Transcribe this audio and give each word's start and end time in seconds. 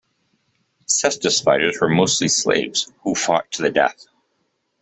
Cestus-fighters 0.87 1.77
were 1.79 1.87
mostly 1.87 2.27
slaves, 2.27 2.91
who 3.03 3.13
fought 3.13 3.51
to 3.51 3.61
the 3.61 3.69
death. 3.69 4.07